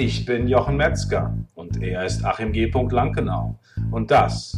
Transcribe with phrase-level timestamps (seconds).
[0.00, 2.70] Ich bin Jochen Metzger und er ist Achim G.
[2.70, 3.58] Lankenau.
[3.90, 4.56] Und das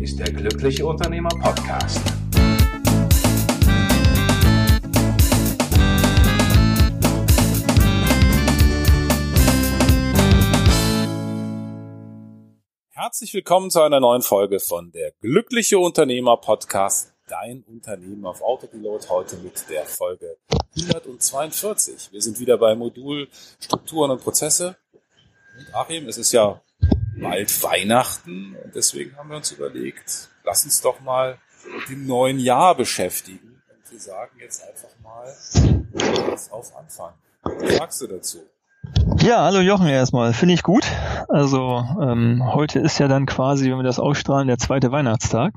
[0.00, 2.00] ist der Glückliche Unternehmer Podcast.
[12.90, 19.10] Herzlich willkommen zu einer neuen Folge von der Glückliche Unternehmer Podcast Dein Unternehmen auf Autopilot
[19.10, 20.36] heute mit der Folge
[20.76, 22.12] 142.
[22.12, 23.26] Wir sind wieder bei Modul
[23.58, 24.76] Strukturen und Prozesse.
[25.58, 26.60] Und Achim, es ist ja
[27.20, 31.38] bald Weihnachten und deswegen haben wir uns überlegt, lass uns doch mal
[31.76, 33.60] mit dem neuen Jahr beschäftigen.
[33.74, 35.36] Und wir sagen jetzt einfach mal
[36.52, 37.14] auf Anfang.
[37.42, 38.38] Was sagst du dazu?
[39.18, 40.32] Ja, hallo Jochen erstmal.
[40.32, 40.84] Finde ich gut.
[41.28, 45.54] Also ähm, heute ist ja dann quasi, wenn wir das ausstrahlen, der zweite Weihnachtstag.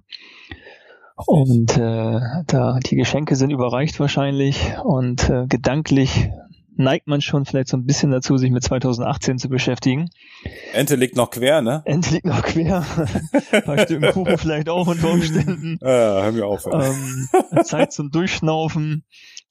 [1.26, 6.30] Und äh, da die Geschenke sind überreicht wahrscheinlich und äh, gedanklich
[6.80, 10.10] neigt man schon vielleicht so ein bisschen dazu, sich mit 2018 zu beschäftigen.
[10.74, 11.82] Ente liegt noch quer, ne?
[11.84, 12.86] Ente liegt noch quer.
[13.52, 15.78] ein paar Stücken Kuchen vielleicht auch unter Umständen.
[15.82, 16.66] Ja, hör mir auf.
[16.72, 17.28] Ähm,
[17.64, 19.04] Zeit zum Durchschnaufen.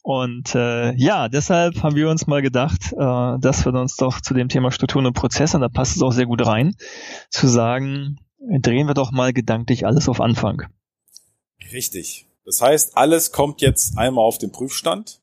[0.03, 4.33] Und äh, ja, deshalb haben wir uns mal gedacht, äh, dass wir uns doch zu
[4.33, 6.75] dem Thema Strukturen und Prozesse, und da passt es auch sehr gut rein,
[7.29, 10.63] zu sagen, drehen wir doch mal gedanklich alles auf Anfang.
[11.73, 12.27] Richtig.
[12.45, 15.21] Das heißt, alles kommt jetzt einmal auf den Prüfstand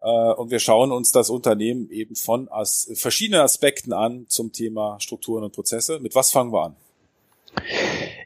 [0.00, 5.00] äh, und wir schauen uns das Unternehmen eben von as verschiedenen Aspekten an zum Thema
[5.00, 5.98] Strukturen und Prozesse.
[5.98, 6.76] Mit was fangen wir an?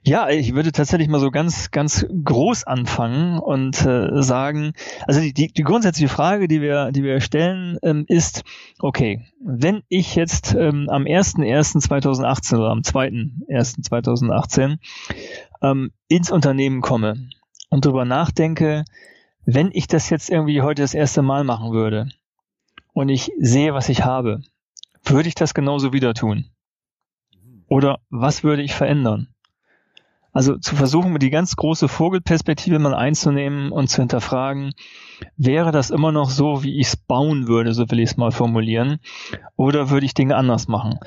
[0.02, 4.72] Ja, ich würde tatsächlich mal so ganz, ganz groß anfangen und äh, sagen,
[5.06, 8.42] also die, die, die grundsätzliche Frage, die wir, die wir stellen, ähm, ist,
[8.78, 14.78] okay, wenn ich jetzt ähm, am 1.1.2018 oder am 2.1.2018
[15.62, 17.28] ähm, ins Unternehmen komme
[17.68, 18.84] und darüber nachdenke,
[19.44, 22.08] wenn ich das jetzt irgendwie heute das erste Mal machen würde
[22.92, 24.42] und ich sehe, was ich habe,
[25.04, 26.50] würde ich das genauso wieder tun?
[27.68, 29.28] Oder was würde ich verändern?
[30.32, 34.72] Also zu versuchen, die ganz große Vogelperspektive mal einzunehmen und zu hinterfragen,
[35.36, 38.30] wäre das immer noch so, wie ich es bauen würde, so will ich es mal
[38.30, 39.00] formulieren,
[39.56, 40.98] oder würde ich Dinge anders machen?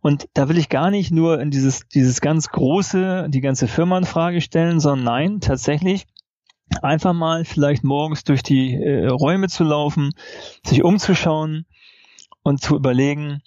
[0.00, 3.98] Und da will ich gar nicht nur in dieses, dieses ganz große, die ganze Firma
[3.98, 6.06] in Frage stellen, sondern nein, tatsächlich
[6.82, 10.12] einfach mal vielleicht morgens durch die äh, Räume zu laufen,
[10.64, 11.66] sich umzuschauen
[12.42, 13.42] und zu überlegen,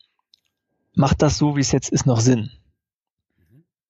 [0.94, 2.52] macht das so, wie es jetzt ist, noch Sinn?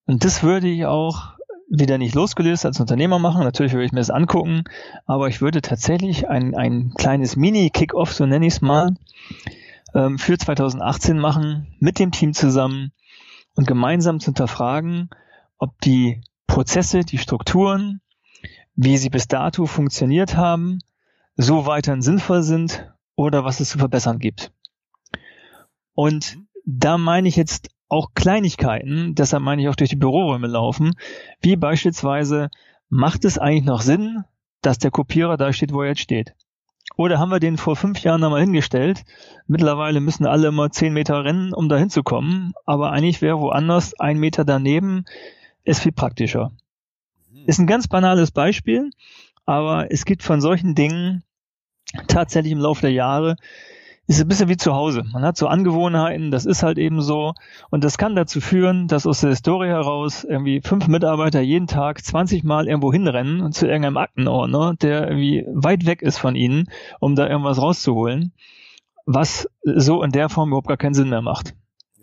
[0.05, 1.33] Und das würde ich auch
[1.69, 3.43] wieder nicht losgelöst als Unternehmer machen.
[3.43, 4.63] Natürlich würde ich mir das angucken,
[5.05, 8.95] aber ich würde tatsächlich ein, ein kleines Mini-Kick-Off, so nenne ich es mal,
[9.93, 12.91] ähm, für 2018 machen, mit dem Team zusammen
[13.55, 15.09] und gemeinsam zu hinterfragen,
[15.57, 18.01] ob die Prozesse, die Strukturen,
[18.75, 20.79] wie sie bis dato funktioniert haben,
[21.35, 24.51] so weiterhin sinnvoll sind oder was es zu verbessern gibt.
[25.93, 30.93] Und da meine ich jetzt auch Kleinigkeiten, deshalb meine ich auch durch die Büroräume laufen,
[31.41, 32.49] wie beispielsweise,
[32.89, 34.23] macht es eigentlich noch Sinn,
[34.61, 36.33] dass der Kopierer da steht, wo er jetzt steht?
[36.95, 39.03] Oder haben wir den vor fünf Jahren einmal hingestellt?
[39.47, 42.53] Mittlerweile müssen alle immer zehn Meter rennen, um da hinzukommen.
[42.65, 45.05] Aber eigentlich wäre woanders ein Meter daneben,
[45.63, 46.51] ist viel praktischer.
[47.45, 48.89] Ist ein ganz banales Beispiel,
[49.45, 51.23] aber es gibt von solchen Dingen
[52.07, 53.35] tatsächlich im Laufe der Jahre
[54.09, 55.03] ist ein bisschen wie zu Hause.
[55.13, 57.35] Man hat so Angewohnheiten, das ist halt eben so.
[57.69, 62.03] Und das kann dazu führen, dass aus der Historie heraus irgendwie fünf Mitarbeiter jeden Tag
[62.03, 66.71] 20 Mal irgendwo hinrennen und zu irgendeinem Aktenordner, der irgendwie weit weg ist von ihnen,
[66.99, 68.33] um da irgendwas rauszuholen,
[69.05, 71.53] was so in der Form überhaupt gar keinen Sinn mehr macht.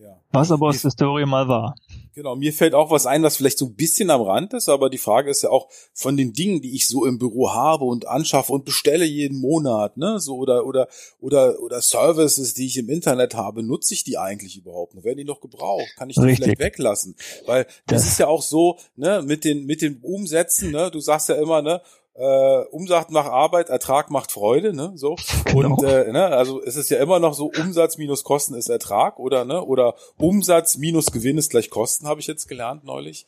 [0.01, 0.21] Ja.
[0.31, 1.75] Was aber aus der Historie mal war.
[2.17, 4.89] Genau, mir fällt auch was ein, was vielleicht so ein bisschen am Rand ist, aber
[4.89, 8.09] die Frage ist ja auch von den Dingen, die ich so im Büro habe und
[8.09, 10.89] anschaffe und bestelle jeden Monat, ne, so oder oder
[11.21, 15.05] oder oder Services, die ich im Internet habe, nutze ich die eigentlich überhaupt noch?
[15.05, 15.93] Werden die noch gebraucht?
[15.99, 16.45] Kann ich die Richtig.
[16.47, 17.17] vielleicht weglassen?
[17.45, 21.01] Weil das, das ist ja auch so, ne, mit den mit den Umsätzen, ne, du
[21.01, 21.83] sagst ja immer, ne,
[22.19, 24.93] äh, Umsatz macht Arbeit, Ertrag macht Freude, ne?
[24.97, 25.17] So.
[25.47, 25.77] Genau.
[25.77, 29.19] Und äh, ne, also es ist ja immer noch so, Umsatz minus Kosten ist Ertrag
[29.19, 29.63] oder ne?
[29.63, 33.27] Oder Umsatz minus Gewinn ist gleich Kosten, habe ich jetzt gelernt neulich.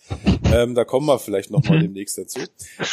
[0.52, 1.82] Ähm, da kommen wir vielleicht noch mal mhm.
[1.82, 2.40] demnächst dazu.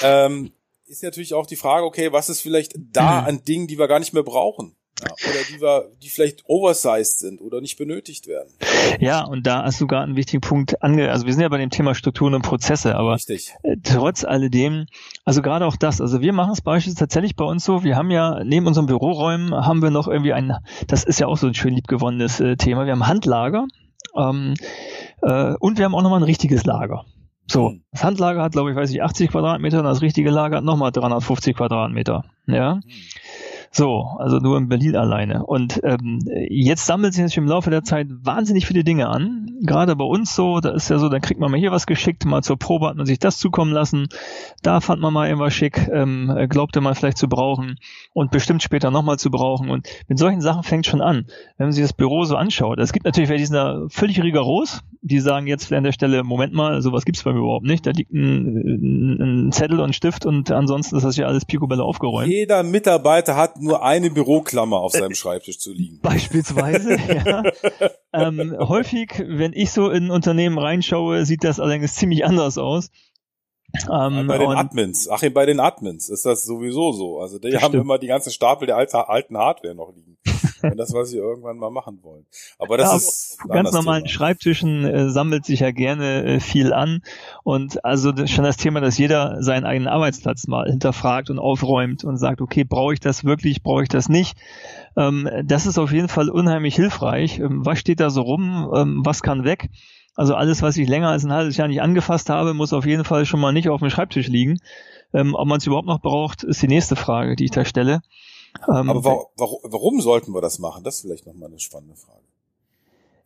[0.01, 0.53] Ähm,
[0.86, 3.27] ist natürlich auch die Frage, okay, was ist vielleicht da mhm.
[3.27, 4.75] an Dingen, die wir gar nicht mehr brauchen?
[5.01, 8.50] Ja, oder die, wir, die vielleicht oversized sind oder nicht benötigt werden.
[9.00, 11.57] Ja, und da hast du gerade einen wichtigen Punkt ange, also wir sind ja bei
[11.57, 13.53] dem Thema Strukturen und Prozesse, aber Richtig.
[13.63, 14.86] Äh, trotz alledem,
[15.25, 18.09] also gerade auch das, also wir machen es beispielsweise tatsächlich bei uns so, wir haben
[18.09, 20.53] ja neben unseren Büroräumen haben wir noch irgendwie ein,
[20.88, 23.68] das ist ja auch so ein schön liebgewonnenes äh, Thema, wir haben Handlager
[24.15, 24.53] ähm,
[25.21, 27.03] äh, und wir haben auch nochmal ein richtiges Lager.
[27.48, 27.83] So, hm.
[27.91, 30.94] das Handlager hat, glaube ich, weiß ich, 80 Quadratmeter und das richtige Lager hat nochmal
[30.94, 32.24] 350 Quadratmeter.
[32.48, 32.75] Ja.
[32.75, 32.81] Hm.
[33.77, 35.45] So, also nur in Berlin alleine.
[35.45, 36.19] Und ähm,
[36.50, 39.50] jetzt sammelt sich natürlich im Laufe der Zeit wahnsinnig viele Dinge an.
[39.63, 42.24] Gerade bei uns so, da ist ja so, dann kriegt man mal hier was geschickt,
[42.24, 44.07] mal zur Probe hat man sich das zukommen lassen.
[44.63, 47.77] Da fand man mal irgendwas schick, ähm, glaubte man vielleicht zu brauchen
[48.13, 49.69] und bestimmt später nochmal zu brauchen.
[49.69, 51.25] Und mit solchen Sachen fängt schon an,
[51.57, 52.80] wenn man sich das Büro so anschaut.
[52.80, 56.24] Es gibt natürlich wer die sind da völlig rigoros, die sagen jetzt an der Stelle,
[56.24, 57.86] Moment mal, sowas gibt's bei mir überhaupt nicht.
[57.86, 61.83] Da liegt ein, ein Zettel und ein Stift und ansonsten ist das ja alles picobello
[61.83, 62.31] aufgeräumt.
[62.31, 66.00] Jeder Mitarbeiter hat nur eine Büroklammer auf seinem Schreibtisch zu liegen.
[66.01, 67.44] Beispielsweise, ja.
[68.13, 72.89] Ähm, häufig, wenn ich so in Unternehmen reinschaue, sieht das allerdings ziemlich anders aus.
[73.92, 77.19] Ähm, bei den Admins, Achim, bei den Admins ist das sowieso so.
[77.19, 77.83] Also die haben stimmt.
[77.83, 80.18] immer die ganzen Stapel der alte, alten Hardware noch liegen.
[80.62, 82.25] Wenn das, was sie irgendwann mal machen wollen.
[82.57, 84.13] Aber das ja, ist ganz normalen Thema.
[84.13, 87.01] Schreibtischen äh, sammelt sich ja gerne äh, viel an
[87.44, 92.04] und also das, schon das Thema, dass jeder seinen eigenen Arbeitsplatz mal hinterfragt und aufräumt
[92.04, 94.38] und sagt, okay, brauche ich das wirklich, brauche ich das nicht?
[94.98, 97.39] Ähm, das ist auf jeden Fall unheimlich hilfreich.
[97.39, 98.72] Ähm, was steht da so rum?
[98.75, 99.69] Ähm, was kann weg?
[100.15, 103.03] Also alles, was ich länger als ein halbes Jahr nicht angefasst habe, muss auf jeden
[103.03, 104.59] Fall schon mal nicht auf dem Schreibtisch liegen.
[105.13, 108.01] Ähm, ob man es überhaupt noch braucht, ist die nächste Frage, die ich da stelle.
[108.67, 110.83] Ähm, Aber warum, warum, warum sollten wir das machen?
[110.83, 112.23] Das ist vielleicht nochmal eine spannende Frage.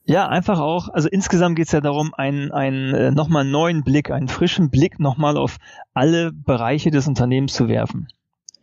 [0.05, 4.09] Ja, einfach auch, also insgesamt geht es ja darum, einen, einen äh, nochmal neuen Blick,
[4.09, 5.57] einen frischen Blick nochmal auf
[5.93, 8.07] alle Bereiche des Unternehmens zu werfen.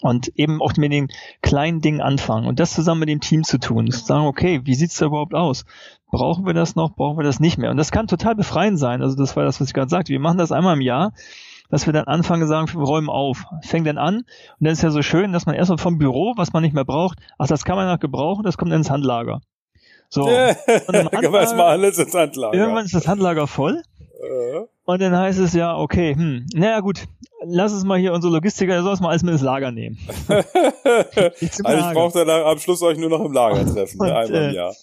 [0.01, 1.09] Und eben auch mit den
[1.43, 3.91] kleinen Dingen anfangen und das zusammen mit dem Team zu tun.
[3.91, 5.65] Zu sagen, okay, wie sieht's da überhaupt aus?
[6.17, 6.95] Brauchen wir das noch?
[6.95, 7.71] Brauchen wir das nicht mehr?
[7.71, 9.03] Und das kann total befreiend sein.
[9.03, 10.13] Also das war das, was ich gerade sagte.
[10.13, 11.13] Wir machen das einmal im Jahr
[11.71, 13.45] dass wir dann anfangen zu sagen, wir räumen auf.
[13.63, 14.27] Fängt dann an und
[14.61, 17.19] dann ist ja so schön, dass man erstmal vom Büro, was man nicht mehr braucht,
[17.39, 19.41] ach, das kann man noch gebrauchen, das kommt dann ins Handlager.
[20.09, 20.23] So.
[20.87, 22.57] und dann erstmal alles ins Handlager.
[22.57, 23.83] Irgendwann ist das Handlager voll.
[24.85, 27.03] Und dann heißt es ja, okay, hm, naja gut,
[27.45, 29.99] lass es mal hier unsere Logistiker, der soll es mal alles mit ins Lager nehmen.
[30.29, 30.47] also
[31.41, 34.55] ich brauche dann am Schluss euch nur noch im Lager treffen, und, einmal im äh,
[34.55, 34.75] Jahr.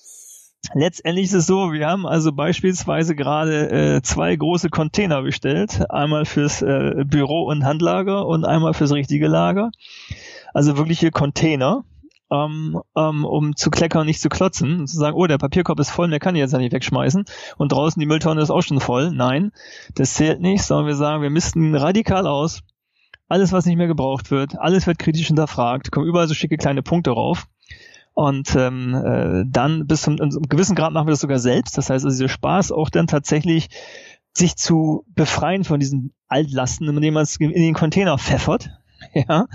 [0.74, 6.25] Letztendlich ist es so, wir haben also beispielsweise gerade äh, zwei große Container bestellt, einmal
[6.25, 9.71] fürs äh, Büro und Handlager und einmal fürs richtige Lager.
[10.54, 11.83] Also wirkliche Container,
[12.31, 15.89] ähm, ähm, um zu kleckern, nicht zu klotzen und zu sagen, oh, der Papierkorb ist
[15.89, 17.25] voll, der kann ich jetzt ja nicht wegschmeißen
[17.57, 19.12] und draußen die Mülltonne ist auch schon voll.
[19.12, 19.51] Nein,
[19.95, 22.63] das zählt nicht, sondern wir sagen, wir misten radikal aus.
[23.27, 26.83] Alles, was nicht mehr gebraucht wird, alles wird kritisch hinterfragt, kommen überall so schicke kleine
[26.83, 27.48] Punkte rauf.
[28.13, 31.77] Und ähm, äh, dann bis zum, zum gewissen Grad machen wir das sogar selbst.
[31.77, 33.69] Das heißt, also dieser Spaß auch dann tatsächlich
[34.36, 38.69] sich zu befreien von diesen Altlasten, indem man es in den Container pfeffert.
[39.13, 39.48] Ja,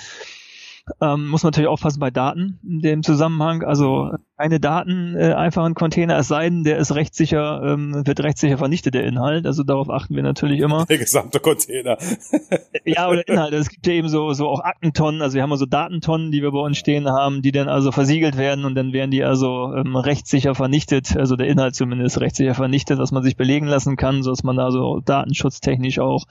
[1.01, 3.63] ähm, muss man natürlich aufpassen bei Daten in dem Zusammenhang.
[3.63, 8.21] Also keine Daten äh, einfach ein Container, es sei denn, der ist rechtssicher, ähm, wird
[8.21, 9.47] rechtssicher vernichtet, der Inhalt.
[9.47, 10.87] Also darauf achten wir natürlich immer.
[10.87, 11.99] Der gesamte Container.
[12.85, 13.53] ja, oder Inhalt.
[13.53, 16.53] Es gibt ja eben so, so auch Aktentonnen, also wir haben also Datentonnen, die wir
[16.53, 19.97] bei uns stehen haben, die dann also versiegelt werden und dann werden die also ähm,
[19.97, 24.31] rechtssicher vernichtet, also der Inhalt zumindest rechtssicher vernichtet, dass man sich belegen lassen kann, so
[24.31, 26.27] dass man da so datenschutztechnisch auch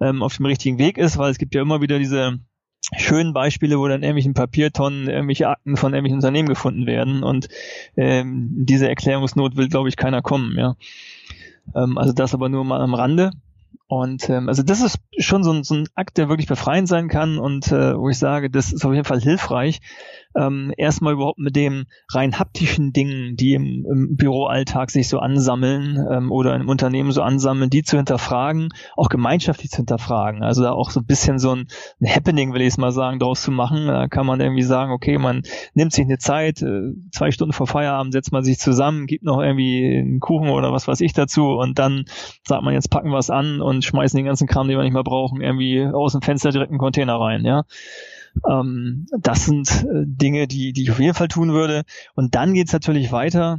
[0.00, 2.38] ähm, auf dem richtigen Weg ist, weil es gibt ja immer wieder diese
[2.96, 7.48] schönen Beispiele, wo dann irgendwelchen Papiertonnen, irgendwelche Akten von irgendwelchen Unternehmen gefunden werden und
[7.96, 10.76] ähm, diese Erklärungsnot will, glaube ich, keiner kommen, ja.
[11.74, 13.30] Ähm, also das aber nur mal am Rande.
[13.86, 17.08] Und ähm, also das ist schon so ein, so ein Akt, der wirklich befreiend sein
[17.08, 19.80] kann und äh, wo ich sage, das ist auf jeden Fall hilfreich,
[20.36, 26.04] ähm, erstmal überhaupt mit dem rein haptischen Dingen, die im, im Büroalltag sich so ansammeln
[26.10, 30.42] ähm, oder im Unternehmen so ansammeln, die zu hinterfragen, auch gemeinschaftlich zu hinterfragen.
[30.42, 31.68] Also da auch so ein bisschen so ein,
[32.00, 33.86] ein Happening, will ich es mal sagen, daraus zu machen.
[33.86, 35.42] Da kann man irgendwie sagen, okay, man
[35.74, 39.40] nimmt sich eine Zeit, äh, zwei Stunden vor Feierabend setzt man sich zusammen, gibt noch
[39.40, 42.04] irgendwie einen Kuchen oder was weiß ich dazu und dann
[42.46, 44.92] sagt man, jetzt packen wir es an und schmeißen den ganzen Kram, den wir nicht
[44.92, 47.64] mehr brauchen, irgendwie aus dem Fenster direkt einen Container rein, ja.
[48.48, 51.84] Ähm, das sind äh, Dinge, die, die ich auf jeden Fall tun würde.
[52.14, 53.58] Und dann geht's natürlich weiter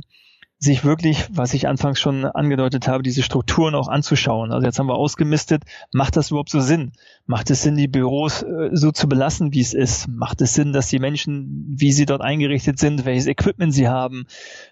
[0.65, 4.51] sich wirklich, was ich anfangs schon angedeutet habe, diese Strukturen auch anzuschauen.
[4.51, 6.91] Also jetzt haben wir ausgemistet, macht das überhaupt so Sinn?
[7.25, 10.07] Macht es Sinn, die Büros äh, so zu belassen, wie es ist?
[10.07, 14.25] Macht es Sinn, dass die Menschen, wie sie dort eingerichtet sind, welches Equipment sie haben?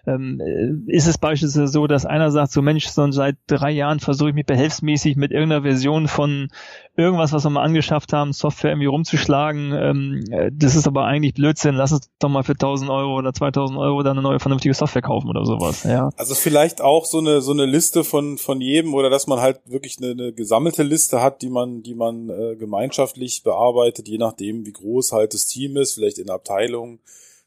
[0.06, 4.00] Ähm, äh, ist es beispielsweise so, dass einer sagt, so Mensch, so seit drei Jahren
[4.00, 6.48] versuche ich mich behelfsmäßig mit irgendeiner Version von
[6.96, 9.72] irgendwas, was wir mal angeschafft haben, Software irgendwie rumzuschlagen.
[9.72, 11.74] Ähm, äh, das ist aber eigentlich Blödsinn.
[11.74, 15.02] Lass uns doch mal für 1000 Euro oder 2000 Euro dann eine neue vernünftige Software
[15.02, 15.83] kaufen oder sowas.
[15.84, 16.10] Ja.
[16.16, 19.60] Also vielleicht auch so eine so eine Liste von von jedem oder dass man halt
[19.66, 24.66] wirklich eine, eine gesammelte Liste hat, die man die man äh, gemeinschaftlich bearbeitet, je nachdem
[24.66, 27.00] wie groß halt das Team ist, vielleicht in Abteilungen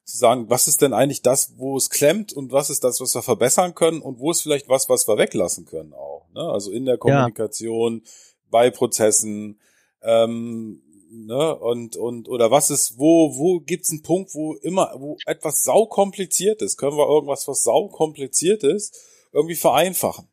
[0.04, 3.14] zu sagen, was ist denn eigentlich das, wo es klemmt und was ist das, was
[3.14, 6.26] wir verbessern können und wo ist vielleicht was, was wir weglassen können auch.
[6.34, 6.42] Ne?
[6.42, 8.12] Also in der Kommunikation, ja
[8.50, 9.60] bei Prozessen,
[10.02, 15.18] ähm, ne, und, und, oder was ist, wo, wo gibt's einen Punkt, wo immer, wo
[15.26, 16.78] etwas saukompliziert ist?
[16.78, 18.96] Können wir irgendwas, was saukompliziert ist,
[19.32, 20.28] irgendwie vereinfachen?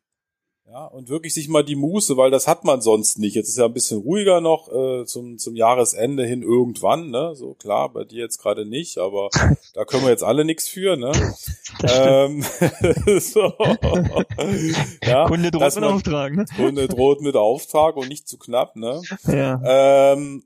[0.67, 3.35] Ja, und wirklich sich mal die Muße, weil das hat man sonst nicht.
[3.35, 7.37] Jetzt ist ja ein bisschen ruhiger noch äh, zum, zum Jahresende hin irgendwann, ne?
[7.37, 9.29] So klar, bei dir jetzt gerade nicht, aber
[9.75, 11.13] da können wir jetzt alle nichts für, ne?
[11.83, 12.43] Ähm,
[13.21, 13.53] so.
[15.05, 16.45] ja, Kunde droht mit Auftrag, ne?
[16.57, 19.03] Kunde droht mit Auftrag und nicht zu knapp, ne?
[19.27, 19.61] Ja.
[20.15, 20.45] Ähm,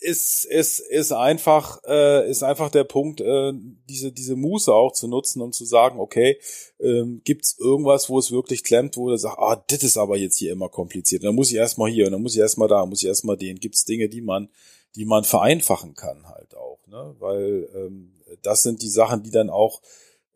[0.00, 3.52] ist, ist, ist einfach, äh, ist einfach der Punkt, äh,
[3.88, 6.38] diese, diese Muße auch zu nutzen, um zu sagen, okay,
[6.80, 10.38] ähm, gibt's irgendwas, wo es wirklich klemmt, wo du sagst, ah, das ist aber jetzt
[10.38, 11.22] hier immer kompliziert.
[11.22, 13.36] Und dann muss ich erstmal hier, und dann muss ich erstmal da, muss ich erstmal
[13.36, 13.60] den.
[13.60, 14.48] Gibt's Dinge, die man,
[14.96, 17.14] die man vereinfachen kann halt auch, ne?
[17.18, 19.82] Weil ähm, das sind die Sachen, die dann auch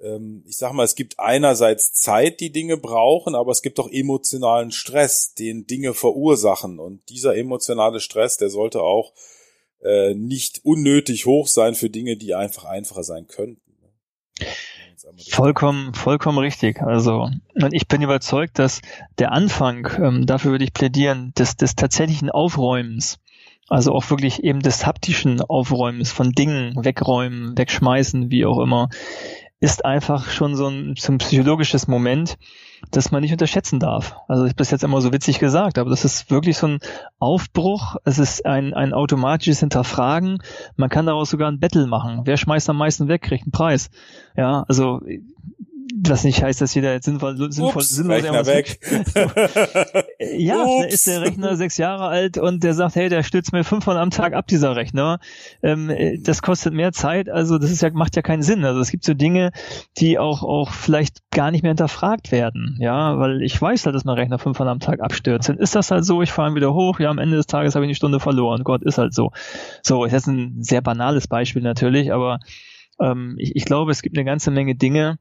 [0.00, 3.88] ähm, ich sag mal, es gibt einerseits Zeit, die Dinge brauchen, aber es gibt auch
[3.90, 6.78] emotionalen Stress, den Dinge verursachen.
[6.78, 9.12] Und dieser emotionale Stress, der sollte auch
[9.84, 13.60] äh, nicht unnötig hoch sein für Dinge, die einfach einfacher sein könnten.
[13.82, 14.46] Ne?
[15.30, 16.80] Vollkommen, vollkommen richtig.
[16.80, 17.28] Also,
[17.72, 18.80] ich bin überzeugt, dass
[19.18, 23.18] der Anfang, ähm, dafür würde ich plädieren, des, des tatsächlichen Aufräumens,
[23.68, 28.88] also auch wirklich eben des haptischen Aufräumens von Dingen, wegräumen, wegschmeißen, wie auch immer,
[29.60, 32.38] ist einfach schon so ein, so ein psychologisches Moment,
[32.90, 34.16] das man nicht unterschätzen darf.
[34.28, 36.78] Also ich habe das jetzt immer so witzig gesagt, aber das ist wirklich so ein
[37.18, 37.96] Aufbruch.
[38.04, 40.38] Es ist ein, ein automatisches Hinterfragen.
[40.76, 42.22] Man kann daraus sogar ein Battle machen.
[42.24, 43.90] Wer schmeißt am meisten weg, kriegt einen Preis.
[44.36, 45.00] Ja, also
[46.08, 48.78] was nicht heißt, dass jeder jetzt sinnvoll, sinnvoll, Ups, sinnvoll Rechner weg.
[50.18, 53.64] ja, da ist der Rechner sechs Jahre alt und der sagt, hey, der stürzt mir
[53.64, 55.18] fünfmal am Tag ab, dieser Rechner.
[55.62, 55.90] Ähm,
[56.22, 58.64] das kostet mehr Zeit, also das ist ja, macht ja keinen Sinn.
[58.64, 59.52] Also es gibt so Dinge,
[59.98, 62.76] die auch, auch vielleicht gar nicht mehr hinterfragt werden.
[62.80, 65.48] Ja, weil ich weiß halt, dass mein Rechner fünfmal am Tag abstürzt.
[65.48, 67.74] Dann ist das halt so, ich fahre ihn wieder hoch, ja, am Ende des Tages
[67.74, 68.64] habe ich eine Stunde verloren.
[68.64, 69.30] Gott, ist halt so.
[69.82, 72.38] So, ist jetzt ein sehr banales Beispiel natürlich, aber
[73.00, 75.18] ähm, ich, ich glaube, es gibt eine ganze Menge Dinge,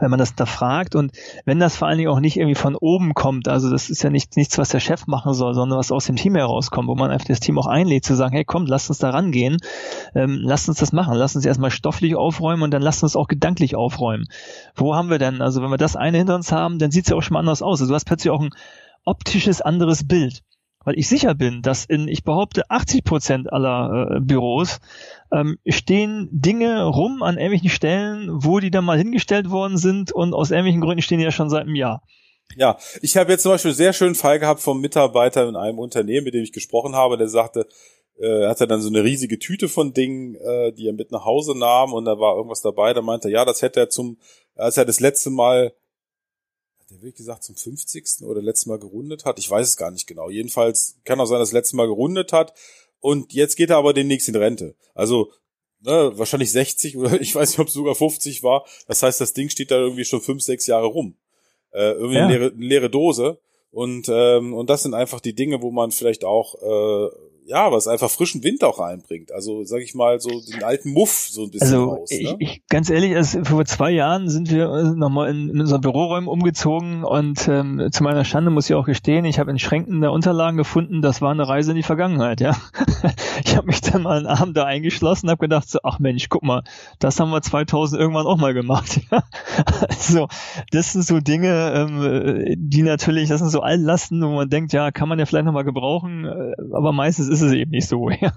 [0.00, 0.94] wenn man das da fragt.
[0.94, 1.12] Und
[1.44, 4.10] wenn das vor allen Dingen auch nicht irgendwie von oben kommt, also das ist ja
[4.10, 7.10] nicht, nichts, was der Chef machen soll, sondern was aus dem Team herauskommt, wo man
[7.10, 9.58] einfach das Team auch einlädt, zu sagen, hey komm, lass uns da rangehen,
[10.14, 13.28] ähm, lass uns das machen, lass uns erstmal stofflich aufräumen und dann lass uns auch
[13.28, 14.26] gedanklich aufräumen.
[14.74, 17.10] Wo haben wir denn, also wenn wir das eine hinter uns haben, dann sieht es
[17.10, 17.80] ja auch schon mal anders aus.
[17.80, 18.50] Also du hast plötzlich auch ein
[19.04, 20.42] optisches anderes Bild
[20.88, 24.80] weil ich sicher bin, dass in, ich behaupte, 80 Prozent aller äh, Büros
[25.30, 30.32] ähm, stehen Dinge rum an irgendwelchen Stellen, wo die dann mal hingestellt worden sind und
[30.32, 32.02] aus irgendwelchen Gründen stehen die ja schon seit einem Jahr.
[32.56, 35.78] Ja, ich habe jetzt zum Beispiel einen sehr schönen Fall gehabt vom Mitarbeiter in einem
[35.78, 37.68] Unternehmen, mit dem ich gesprochen habe, der sagte,
[38.18, 41.26] äh, er hatte dann so eine riesige Tüte von Dingen, äh, die er mit nach
[41.26, 44.16] Hause nahm und da war irgendwas dabei, da meinte er, ja, das hätte er zum,
[44.56, 45.74] als er das letzte Mal
[46.90, 48.22] der wirklich gesagt zum 50.
[48.22, 49.38] oder letztes Mal gerundet hat.
[49.38, 50.30] Ich weiß es gar nicht genau.
[50.30, 52.54] Jedenfalls kann auch sein, dass er das letzte Mal gerundet hat.
[53.00, 54.74] Und jetzt geht er aber demnächst in Rente.
[54.94, 55.30] Also
[55.80, 58.66] ne, wahrscheinlich 60 oder ich weiß nicht, ob es sogar 50 war.
[58.86, 61.16] Das heißt, das Ding steht da irgendwie schon fünf, sechs Jahre rum.
[61.72, 62.26] Äh, irgendwie ja.
[62.26, 63.40] eine, leere, eine leere Dose.
[63.70, 67.10] Und, ähm, und das sind einfach die Dinge, wo man vielleicht auch äh,
[67.48, 69.32] ja, was einfach frischen Wind auch reinbringt.
[69.32, 72.10] Also, sag ich mal, so den alten Muff so ein bisschen also, raus.
[72.10, 72.18] Ne?
[72.18, 75.80] Ich, ich, ganz ehrlich, also vor zwei Jahren sind wir äh, nochmal in, in unseren
[75.80, 80.02] Büroräumen umgezogen und ähm, zu meiner Schande muss ich auch gestehen, ich habe in Schränken
[80.02, 82.54] der Unterlagen gefunden, das war eine Reise in die Vergangenheit, ja.
[83.44, 86.42] ich habe mich dann mal einen Abend da eingeschlossen, habe gedacht, so, ach Mensch, guck
[86.42, 86.64] mal,
[86.98, 89.00] das haben wir 2000 irgendwann auch mal gemacht.
[89.88, 90.28] also,
[90.70, 94.90] das sind so Dinge, ähm, die natürlich, das sind so Altlasten, wo man denkt, ja,
[94.90, 98.08] kann man ja vielleicht nochmal gebrauchen, äh, aber meistens ist ist es eben nicht so.
[98.20, 98.32] Ja.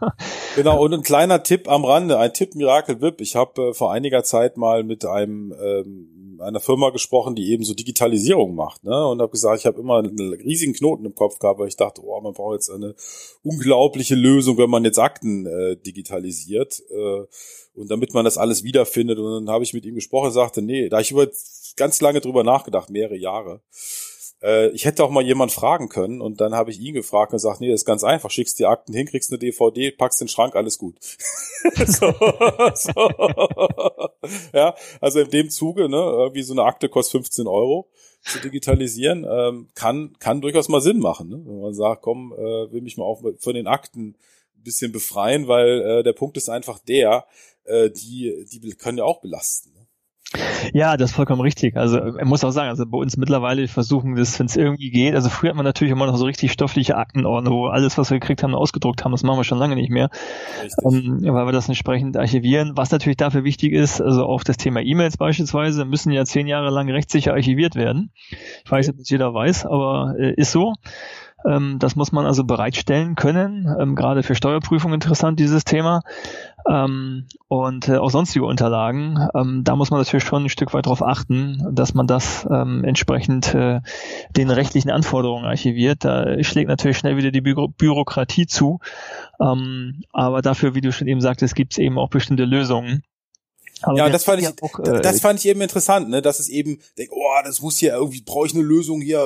[0.56, 3.22] Genau, und ein kleiner Tipp am Rande, ein Tipp Miracle VIP.
[3.22, 7.64] Ich habe äh, vor einiger Zeit mal mit einem ähm, einer Firma gesprochen, die eben
[7.64, 9.08] so Digitalisierung macht, ne?
[9.08, 12.02] Und habe gesagt, ich habe immer einen riesigen Knoten im Kopf gehabt, weil ich dachte,
[12.04, 12.96] oh, man braucht jetzt eine
[13.44, 16.82] unglaubliche Lösung, wenn man jetzt Akten äh, digitalisiert.
[16.90, 17.26] Äh,
[17.74, 19.18] und damit man das alles wiederfindet.
[19.18, 21.28] Und dann habe ich mit ihm gesprochen, sagte, nee, da ich über
[21.78, 23.62] ganz lange drüber nachgedacht, mehrere Jahre
[24.42, 27.38] äh, ich hätte auch mal jemand fragen können und dann habe ich ihn gefragt und
[27.38, 30.28] gesagt, nee, das ist ganz einfach, schickst die Akten hin, kriegst eine DVD, packst den
[30.28, 30.96] Schrank, alles gut.
[31.86, 32.14] so,
[32.76, 32.92] so.
[34.54, 37.90] Ja, also in dem Zuge, ne, irgendwie so eine Akte kostet 15 Euro
[38.24, 41.42] zu digitalisieren, ähm, kann, kann durchaus mal Sinn machen, ne?
[41.44, 45.48] wenn man sagt, komm, äh, will mich mal auch von den Akten ein bisschen befreien,
[45.48, 47.26] weil äh, der Punkt ist einfach der,
[47.64, 49.74] äh, die, die können ja auch belasten.
[49.74, 49.81] Ne?
[50.74, 51.76] Ja, das ist vollkommen richtig.
[51.76, 54.90] Also er muss auch sagen, also bei uns mittlerweile versuchen wir es, wenn es irgendwie
[54.90, 55.14] geht.
[55.14, 58.20] Also früher hat man natürlich immer noch so richtig stoffliche Aktenordner, wo alles, was wir
[58.20, 59.12] gekriegt haben, ausgedruckt haben.
[59.12, 60.10] Das machen wir schon lange nicht mehr,
[60.86, 62.72] ähm, weil wir das entsprechend archivieren.
[62.76, 66.70] Was natürlich dafür wichtig ist, also auch das Thema E-Mails beispielsweise, müssen ja zehn Jahre
[66.70, 68.12] lang rechtssicher archiviert werden.
[68.64, 70.74] Ich weiß nicht, ob das jeder weiß, aber äh, ist so.
[71.46, 73.68] Ähm, das muss man also bereitstellen können.
[73.80, 76.02] Ähm, gerade für Steuerprüfung interessant, dieses Thema.
[76.70, 79.28] Ähm, und äh, auch sonstige Unterlagen.
[79.36, 82.84] Ähm, da muss man natürlich schon ein Stück weit darauf achten, dass man das ähm,
[82.84, 83.82] entsprechend äh,
[84.36, 86.04] den rechtlichen Anforderungen archiviert.
[86.06, 88.80] Da schlägt natürlich schnell wieder die Bü Bürokratie zu.
[89.40, 93.04] Ähm, aber dafür, wie du schon eben sagtest, gibt es eben auch bestimmte Lösungen.
[93.84, 96.50] Aber ja, das fand ich, auch, äh, das fand ich eben interessant, ne, dass es
[96.50, 99.20] eben, denk, oh, das muss hier irgendwie, brauche ich eine Lösung hier.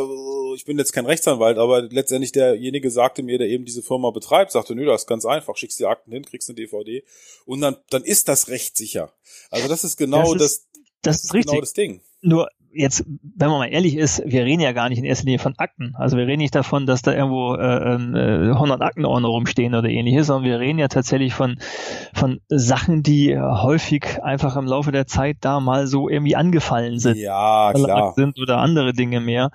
[0.55, 4.51] Ich bin jetzt kein Rechtsanwalt, aber letztendlich derjenige sagte mir, der eben diese Firma betreibt,
[4.51, 7.03] sagte, nö, das ist ganz einfach, schickst die Akten hin, kriegst eine DVD
[7.45, 9.13] und dann, dann ist das rechtssicher.
[9.49, 12.01] Also das ist genau das, ist, das, das, das ist, genau das Ding.
[12.21, 13.05] Nur jetzt,
[13.35, 15.93] wenn man mal ehrlich ist, wir reden ja gar nicht in erster Linie von Akten.
[15.95, 20.27] Also wir reden nicht davon, dass da irgendwo äh, äh, 100 Aktenordner rumstehen oder ähnliches,
[20.27, 21.57] sondern wir reden ja tatsächlich von,
[22.13, 27.17] von Sachen, die häufig einfach im Laufe der Zeit da mal so irgendwie angefallen sind.
[27.17, 28.13] Ja, klar.
[28.15, 29.51] Sind oder andere Dinge mehr.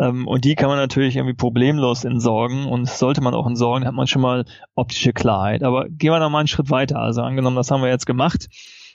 [0.00, 3.94] Ähm, und die kann man natürlich irgendwie problemlos entsorgen und sollte man auch entsorgen, hat
[3.94, 4.44] man schon mal
[4.74, 5.62] optische Klarheit.
[5.62, 6.98] Aber gehen wir noch mal einen Schritt weiter.
[6.98, 8.48] Also angenommen, das haben wir jetzt gemacht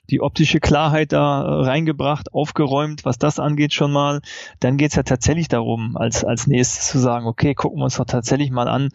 [0.10, 4.22] die optische Klarheit da äh, reingebracht, aufgeräumt, was das angeht schon mal.
[4.60, 8.06] Dann geht's ja tatsächlich darum, als, als nächstes zu sagen, okay, gucken wir uns doch
[8.06, 8.90] tatsächlich mal an,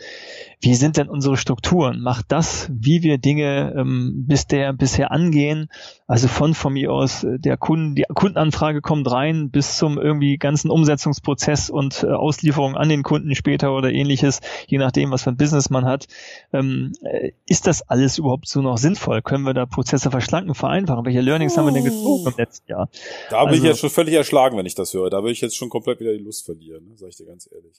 [0.64, 2.00] wie sind denn unsere Strukturen?
[2.00, 5.68] Macht das, wie wir Dinge ähm, bis der, bisher angehen,
[6.06, 10.38] also von von mir aus äh, der Kunden, die Kundenanfrage kommt rein bis zum irgendwie
[10.38, 15.30] ganzen Umsetzungsprozess und äh, Auslieferung an den Kunden später oder ähnliches, je nachdem, was für
[15.30, 16.06] ein Business man hat.
[16.54, 19.20] Ähm, äh, ist das alles überhaupt so noch sinnvoll?
[19.20, 21.04] Können wir da Prozesse verschlanken, vereinfachen?
[21.04, 21.58] Welche Learnings oh.
[21.58, 22.88] haben wir denn gezogen im letzten Jahr?
[23.28, 25.10] Da bin also, ich jetzt schon völlig erschlagen, wenn ich das höre.
[25.10, 26.92] Da würde ich jetzt schon komplett wieder die Lust verlieren, ne?
[26.96, 27.76] sag ich dir ganz ehrlich.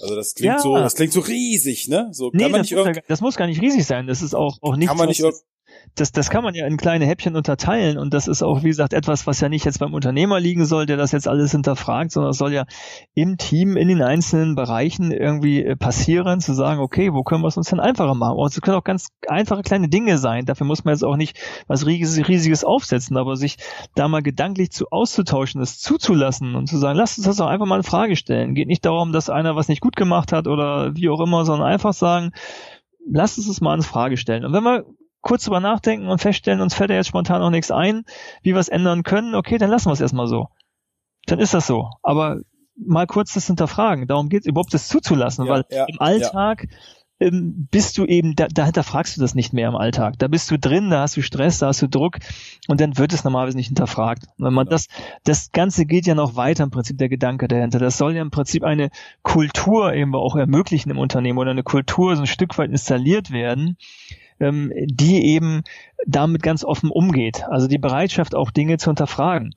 [0.00, 0.58] Also das klingt ja.
[0.58, 2.08] so, das klingt so riesig, ne?
[2.12, 4.06] So, nee, das, muss, das muss gar nicht riesig sein.
[4.06, 4.88] Das ist auch, auch nicht.
[4.88, 5.22] Kann man nicht
[5.94, 8.94] das, das kann man ja in kleine Häppchen unterteilen und das ist auch, wie gesagt,
[8.94, 12.30] etwas, was ja nicht jetzt beim Unternehmer liegen soll, der das jetzt alles hinterfragt, sondern
[12.30, 12.64] es soll ja
[13.14, 17.48] im Team, in den einzelnen Bereichen irgendwie äh, passieren, zu sagen, okay, wo können wir
[17.48, 18.38] es uns denn einfacher machen?
[18.38, 20.46] Und es können auch ganz einfache kleine Dinge sein.
[20.46, 23.56] Dafür muss man jetzt auch nicht was Riesiges, Riesiges aufsetzen, aber sich
[23.94, 27.66] da mal gedanklich zu auszutauschen, das zuzulassen und zu sagen, lass uns das doch einfach
[27.66, 28.54] mal in Frage stellen.
[28.54, 31.68] Geht nicht darum, dass einer was nicht gut gemacht hat oder wie auch immer, sondern
[31.68, 32.32] einfach sagen,
[33.10, 34.44] lasst uns das mal in Frage stellen.
[34.44, 34.84] Und wenn wir
[35.22, 38.04] kurz drüber nachdenken und feststellen, uns fällt ja jetzt spontan noch nichts ein,
[38.42, 40.48] wie wir es ändern können, okay, dann lassen wir es erstmal so.
[41.26, 41.88] Dann ist das so.
[42.02, 42.40] Aber
[42.76, 44.06] mal kurz das hinterfragen.
[44.06, 46.66] Darum geht es überhaupt, das zuzulassen, ja, weil ja, im Alltag
[47.20, 47.28] ja.
[47.28, 50.18] ähm, bist du eben, da, da hinterfragst du das nicht mehr im Alltag.
[50.18, 52.18] Da bist du drin, da hast du Stress, da hast du Druck
[52.68, 54.24] und dann wird es normalerweise nicht hinterfragt.
[54.36, 54.74] Und wenn man genau.
[54.74, 54.88] das,
[55.24, 57.78] das Ganze geht ja noch weiter im Prinzip der Gedanke dahinter.
[57.78, 58.90] Das soll ja im Prinzip eine
[59.22, 63.76] Kultur eben auch ermöglichen im Unternehmen oder eine Kultur so ein Stück weit installiert werden,
[64.42, 65.62] ähm, die eben
[66.06, 67.44] damit ganz offen umgeht.
[67.48, 69.54] Also die Bereitschaft, auch Dinge zu hinterfragen.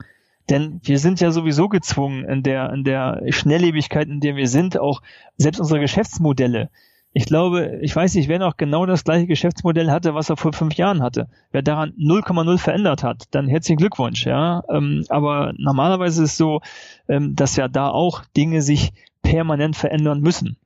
[0.49, 4.79] Denn wir sind ja sowieso gezwungen, in der, in der Schnelllebigkeit, in der wir sind,
[4.79, 5.01] auch
[5.37, 6.69] selbst unsere Geschäftsmodelle.
[7.13, 10.53] Ich glaube, ich weiß nicht, wer noch genau das gleiche Geschäftsmodell hatte, was er vor
[10.53, 11.29] fünf Jahren hatte.
[11.51, 14.63] Wer daran 0,0 verändert hat, dann herzlichen Glückwunsch, ja.
[14.69, 16.61] Ähm, aber normalerweise ist es so,
[17.07, 18.91] ähm, dass ja da auch Dinge sich
[19.23, 20.57] permanent verändern müssen.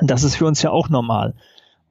[0.00, 1.34] Das ist für uns ja auch normal.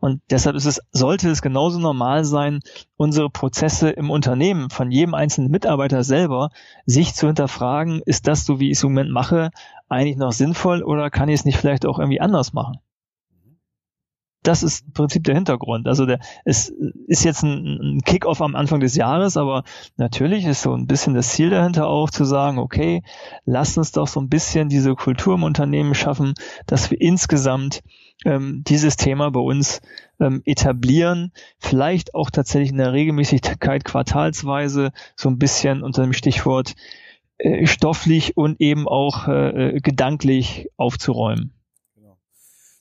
[0.04, 2.60] Und deshalb ist es, sollte es genauso normal sein,
[2.98, 6.50] unsere Prozesse im Unternehmen von jedem einzelnen Mitarbeiter selber
[6.86, 9.52] sich zu hinterfragen, ist das so, wie ich es im Moment mache,
[9.88, 12.80] eigentlich noch sinnvoll oder kann ich es nicht vielleicht auch irgendwie anders machen?
[14.42, 15.88] Das ist im Prinzip der Hintergrund.
[15.88, 16.68] Also der, es
[17.08, 19.64] ist jetzt ein, ein Kick-off am Anfang des Jahres, aber
[19.96, 23.04] natürlich ist so ein bisschen das Ziel dahinter auch zu sagen, okay,
[23.46, 26.34] lasst uns doch so ein bisschen diese Kultur im Unternehmen schaffen,
[26.68, 27.84] dass wir insgesamt
[28.26, 29.82] ähm, dieses Thema bei uns
[30.20, 36.76] ähm, etablieren, vielleicht auch tatsächlich in der Regelmäßigkeit quartalsweise so ein bisschen unter dem Stichwort
[37.38, 41.54] äh, stofflich und eben auch äh, gedanklich aufzuräumen.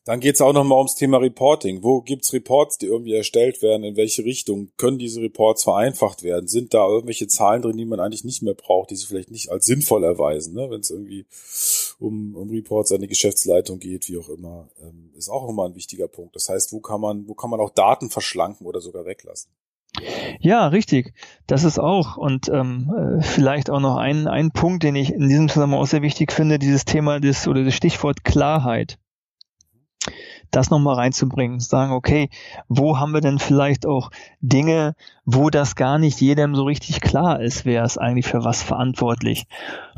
[0.05, 1.85] Dann geht es auch nochmal ums Thema Reporting.
[1.85, 3.85] Wo gibt's Reports, die irgendwie erstellt werden?
[3.85, 6.49] In welche Richtung können diese Reports vereinfacht werden?
[6.49, 9.51] Sind da irgendwelche Zahlen drin, die man eigentlich nicht mehr braucht, die sich vielleicht nicht
[9.51, 10.69] als sinnvoll erweisen, ne?
[10.71, 11.27] wenn es irgendwie
[12.01, 15.77] um, um Reports an die Geschäftsleitung geht, wie auch immer, ähm, ist auch immer ein
[15.77, 16.35] wichtiger Punkt.
[16.35, 19.53] Das heißt, wo kann man, wo kann man auch Daten verschlanken oder sogar weglassen?
[20.41, 21.15] Ja, richtig.
[21.47, 25.29] Das ist auch und ähm, äh, vielleicht auch noch ein, ein Punkt, den ich in
[25.29, 28.99] diesem Zusammenhang auch sehr wichtig finde, dieses Thema des oder das Stichwort Klarheit
[30.53, 32.29] das nochmal reinzubringen, sagen, okay,
[32.69, 34.11] wo haben wir denn vielleicht auch
[34.41, 38.63] Dinge, wo das gar nicht jedem so richtig klar ist, wer ist eigentlich für was
[38.63, 39.47] verantwortlich.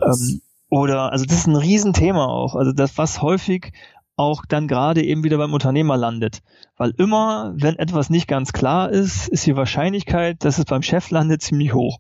[0.03, 0.41] Ähm,
[0.71, 2.55] oder, also das ist ein Riesenthema auch.
[2.55, 3.73] Also das, was häufig
[4.17, 6.41] auch dann gerade eben wieder beim Unternehmer landet.
[6.77, 11.11] Weil immer, wenn etwas nicht ganz klar ist, ist die Wahrscheinlichkeit, dass es beim Chef
[11.11, 11.99] landet, ziemlich hoch.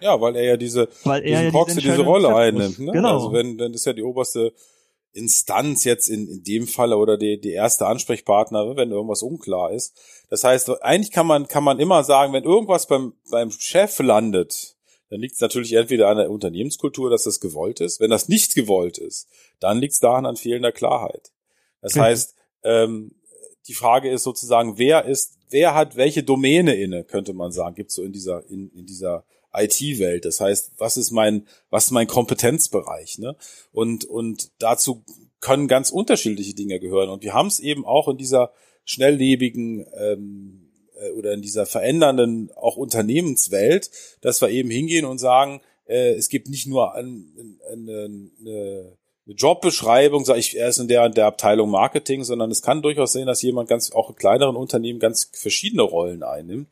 [0.00, 2.78] Ja, weil er ja diese, weil er ja diese, Rolle einnimmt.
[2.80, 2.92] Ne?
[2.92, 3.14] Genau.
[3.14, 4.52] Also wenn, dann ist ja die oberste
[5.12, 9.94] Instanz jetzt in, in dem Falle oder die, die erste Ansprechpartner, wenn irgendwas unklar ist.
[10.30, 14.76] Das heißt, eigentlich kann man, kann man immer sagen, wenn irgendwas beim, beim Chef landet,
[15.10, 18.00] dann liegt es natürlich entweder an der Unternehmenskultur, dass das gewollt ist.
[18.00, 19.28] Wenn das nicht gewollt ist,
[19.60, 21.32] dann liegt es daran an fehlender Klarheit.
[21.82, 22.00] Das mhm.
[22.00, 23.14] heißt, ähm,
[23.68, 27.90] die Frage ist sozusagen, wer ist, wer hat welche Domäne inne, könnte man sagen, gibt
[27.90, 30.24] so in dieser, in, in dieser IT-Welt.
[30.24, 33.18] Das heißt, was ist mein, was ist mein Kompetenzbereich?
[33.18, 33.36] Ne?
[33.72, 35.04] Und, und dazu
[35.40, 37.10] können ganz unterschiedliche Dinge gehören.
[37.10, 38.52] Und wir haben es eben auch in dieser
[38.84, 45.60] schnelllebigen ähm, äh, oder in dieser verändernden auch Unternehmenswelt, dass wir eben hingehen und sagen,
[45.86, 47.24] äh, es gibt nicht nur eine,
[47.70, 52.62] eine, eine Jobbeschreibung, sage ich, er ist in der, in der Abteilung Marketing, sondern es
[52.62, 56.68] kann durchaus sein, dass jemand ganz auch in kleineren Unternehmen ganz verschiedene Rollen einnimmt.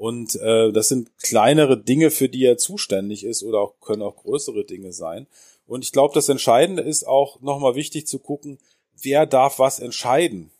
[0.00, 4.16] Und äh, das sind kleinere Dinge, für die er zuständig ist oder auch können auch
[4.16, 5.26] größere Dinge sein.
[5.66, 8.56] Und ich glaube, das Entscheidende ist auch nochmal wichtig zu gucken,
[8.98, 10.52] wer darf was entscheiden.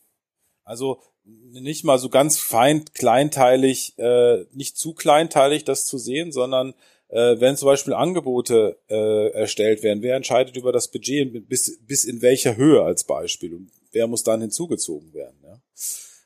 [0.62, 6.74] Also nicht mal so ganz fein kleinteilig, äh, nicht zu kleinteilig das zu sehen, sondern
[7.08, 12.04] äh, wenn zum Beispiel Angebote äh, erstellt werden, wer entscheidet über das Budget bis, bis
[12.04, 15.38] in welcher Höhe als Beispiel und wer muss dann hinzugezogen werden.
[15.42, 15.60] Ja?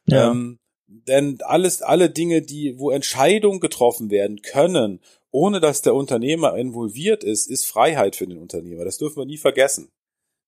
[0.07, 0.31] ja.
[0.33, 0.59] Ähm,
[1.07, 7.25] denn alles, alle Dinge, die, wo Entscheidungen getroffen werden können, ohne dass der Unternehmer involviert
[7.25, 8.85] ist, ist Freiheit für den Unternehmer.
[8.85, 9.91] Das dürfen wir nie vergessen.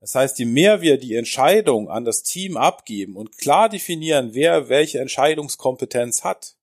[0.00, 4.68] Das heißt, je mehr wir die Entscheidung an das Team abgeben und klar definieren, wer
[4.68, 6.56] welche Entscheidungskompetenz hat,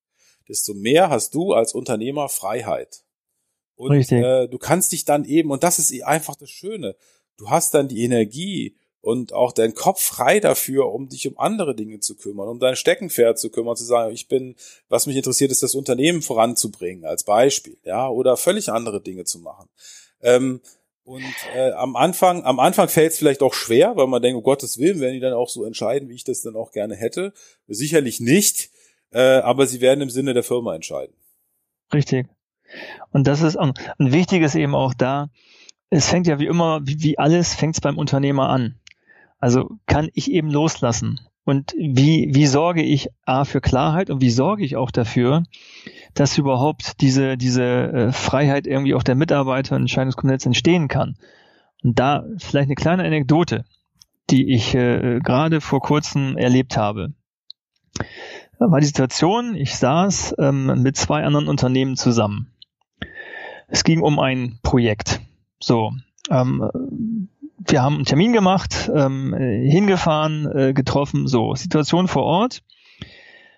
[0.48, 3.04] desto mehr hast du als Unternehmer Freiheit.
[3.76, 6.96] Und äh, du kannst dich dann eben, und das ist einfach das Schöne,
[7.38, 11.76] du hast dann die Energie und auch deinen Kopf frei dafür, um dich um andere
[11.76, 14.56] Dinge zu kümmern, um dein Steckenpferd zu kümmern, zu sagen, ich bin,
[14.88, 19.40] was mich interessiert, ist das Unternehmen voranzubringen, als Beispiel, ja, oder völlig andere Dinge zu
[19.40, 19.68] machen.
[20.22, 20.62] Ähm,
[21.04, 24.44] und äh, am Anfang, am Anfang fällt es vielleicht auch schwer, weil man denkt, um
[24.44, 27.34] Gottes Willen, werden die dann auch so entscheiden, wie ich das dann auch gerne hätte.
[27.68, 28.70] Sicherlich nicht,
[29.12, 31.14] äh, aber sie werden im Sinne der Firma entscheiden.
[31.94, 32.28] Richtig.
[33.12, 35.30] Und das ist ein, ein wichtiges eben auch da.
[35.90, 38.80] Es fängt ja wie immer, wie, wie alles, fängt es beim Unternehmer an.
[39.44, 41.20] Also kann ich eben loslassen.
[41.44, 45.44] Und wie, wie sorge ich A für Klarheit und wie sorge ich auch dafür,
[46.14, 51.18] dass überhaupt diese, diese äh, Freiheit irgendwie auch der Mitarbeiter und Entscheidungskompetenz entstehen kann.
[51.84, 53.66] Und da vielleicht eine kleine Anekdote,
[54.30, 57.12] die ich äh, gerade vor kurzem erlebt habe.
[58.60, 62.54] Da war die Situation, ich saß ähm, mit zwei anderen Unternehmen zusammen.
[63.68, 65.20] Es ging um ein Projekt.
[65.60, 65.92] So,
[66.30, 67.28] ähm,
[67.68, 72.64] wir haben einen Termin gemacht, ähm, hingefahren, äh, getroffen, so, Situation vor Ort.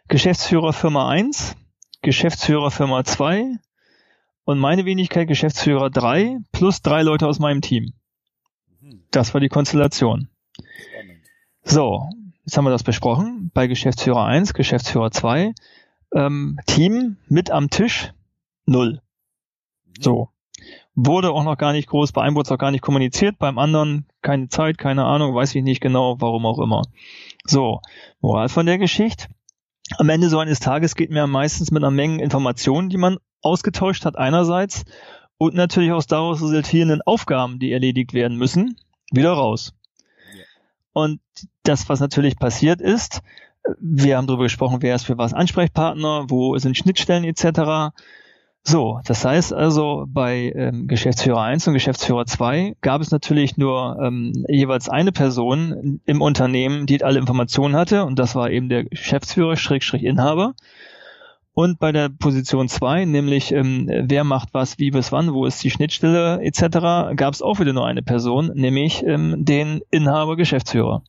[0.07, 1.55] Geschäftsführer Firma 1,
[2.01, 3.57] Geschäftsführer Firma 2
[4.43, 7.93] und meine Wenigkeit Geschäftsführer 3 plus drei Leute aus meinem Team.
[9.09, 10.29] Das war die Konstellation.
[11.63, 12.07] So,
[12.45, 13.49] jetzt haben wir das besprochen.
[13.53, 15.53] Bei Geschäftsführer 1, Geschäftsführer 2,
[16.13, 18.13] ähm, Team mit am Tisch
[18.67, 19.01] null.
[19.99, 20.29] So
[20.95, 23.57] wurde auch noch gar nicht groß, bei einem wurde es auch gar nicht kommuniziert, beim
[23.57, 26.83] anderen keine Zeit, keine Ahnung, weiß ich nicht genau, warum auch immer.
[27.43, 27.81] So,
[28.21, 29.27] Moral von der Geschichte.
[29.97, 34.05] Am Ende so eines Tages geht mir meistens mit einer Menge Informationen, die man ausgetauscht
[34.05, 34.85] hat einerseits
[35.37, 38.77] und natürlich aus daraus resultierenden Aufgaben, die erledigt werden müssen,
[39.11, 39.73] wieder raus.
[40.93, 41.19] Und
[41.63, 43.21] das, was natürlich passiert ist,
[43.79, 47.93] wir haben darüber gesprochen, wer ist für was Ansprechpartner, wo sind Schnittstellen etc.
[48.67, 53.99] So, das heißt also, bei ähm, Geschäftsführer 1 und Geschäftsführer 2 gab es natürlich nur
[54.01, 58.85] ähm, jeweils eine Person im Unternehmen, die alle Informationen hatte, und das war eben der
[58.85, 60.55] Geschäftsführer, Schrägstrich Inhaber.
[61.53, 65.63] Und bei der Position 2, nämlich ähm, wer macht was, wie, bis wann, wo ist
[65.63, 71.03] die Schnittstelle etc., gab es auch wieder nur eine Person, nämlich ähm, den Inhaber, Geschäftsführer.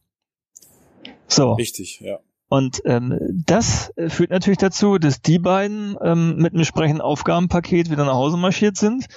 [1.26, 1.54] So.
[1.54, 2.18] Richtig, ja.
[2.48, 8.04] Und ähm, das führt natürlich dazu, dass die beiden ähm, mit einem entsprechenden Aufgabenpaket wieder
[8.04, 9.08] nach Hause marschiert sind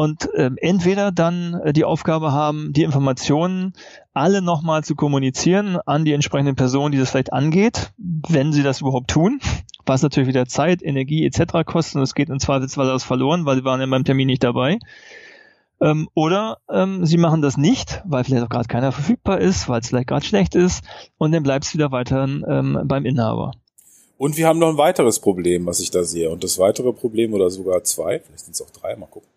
[0.00, 3.74] und ähm, entweder dann äh, die Aufgabe haben, die Informationen
[4.14, 8.80] alle nochmal zu kommunizieren an die entsprechenden Personen, die das vielleicht angeht, wenn sie das
[8.80, 9.40] überhaupt tun,
[9.84, 11.66] was natürlich wieder Zeit, Energie etc.
[11.66, 14.42] kostet und es geht im Zweifelsfall das verloren, weil sie waren ja beim Termin nicht
[14.42, 14.78] dabei.
[15.80, 19.80] Ähm, oder ähm, sie machen das nicht, weil vielleicht auch gerade keiner verfügbar ist, weil
[19.80, 20.84] es vielleicht gerade schlecht ist
[21.16, 23.52] und dann bleibt es wieder weiter ähm, beim Inhaber.
[24.18, 26.28] Und wir haben noch ein weiteres Problem, was ich da sehe.
[26.28, 29.30] Und das weitere Problem, oder sogar zwei, vielleicht sind es auch drei, mal gucken,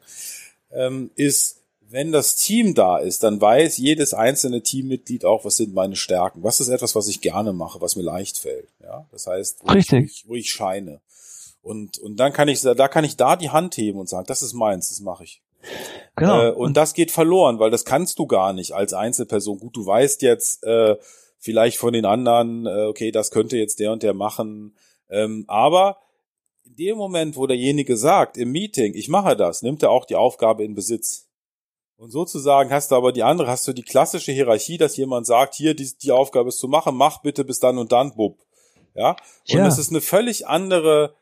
[0.71, 5.73] ähm, ist, wenn das Team da ist, dann weiß jedes einzelne Teammitglied auch, was sind
[5.73, 6.43] meine Stärken.
[6.43, 8.67] Was ist etwas, was ich gerne mache, was mir leicht fällt.
[8.81, 10.05] Ja, das heißt, wo, Richtig.
[10.05, 10.99] Ich, wo ich scheine.
[11.61, 14.41] Und, und dann kann ich, da kann ich da die Hand heben und sagen, das
[14.41, 15.42] ist meins, das mache ich.
[16.15, 16.47] Genau.
[16.47, 19.59] Äh, und das geht verloren, weil das kannst du gar nicht als Einzelperson.
[19.59, 20.95] Gut, du weißt jetzt äh,
[21.39, 24.75] vielleicht von den anderen, äh, okay, das könnte jetzt der und der machen.
[25.09, 25.97] Ähm, aber
[26.63, 30.15] in dem Moment, wo derjenige sagt, im Meeting, ich mache das, nimmt er auch die
[30.15, 31.27] Aufgabe in Besitz.
[31.95, 35.55] Und sozusagen hast du aber die andere, hast du die klassische Hierarchie, dass jemand sagt,
[35.55, 38.39] hier, die, die Aufgabe ist zu machen, mach bitte bis dann und dann, bub.
[38.95, 39.11] Ja.
[39.49, 39.67] Und ja.
[39.67, 41.15] es ist eine völlig andere,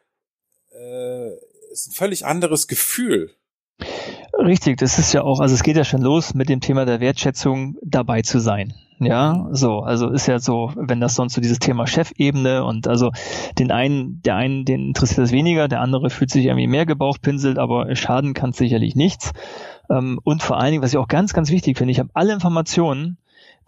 [0.73, 1.33] äh,
[1.71, 3.31] ist ein völlig anderes Gefühl.
[4.43, 6.99] Richtig, das ist ja auch, also es geht ja schon los mit dem Thema der
[6.99, 8.73] Wertschätzung dabei zu sein.
[8.99, 13.11] Ja, so, also ist ja so, wenn das sonst so dieses Thema Chefebene und also
[13.57, 17.57] den einen, der einen, den interessiert das weniger, der andere fühlt sich irgendwie mehr gebauchpinselt,
[17.57, 19.31] aber schaden kann sicherlich nichts.
[19.89, 22.33] Ähm, und vor allen Dingen, was ich auch ganz, ganz wichtig finde, ich habe alle
[22.33, 23.17] Informationen